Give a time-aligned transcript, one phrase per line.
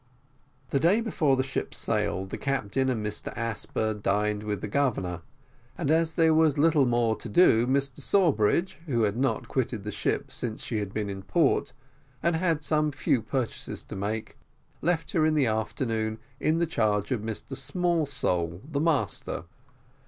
[0.71, 5.21] The day before the ship sailed, the Captain and Mr Asper dined with the governor,
[5.77, 9.91] and as there was little more to do, Mr Sawbridge, who had not quitted the
[9.91, 11.73] ship since she had been in port,
[12.23, 14.37] and had some few purchases to make,
[14.81, 19.43] left her in the afternoon in the charge of Mr Smallsole, the master.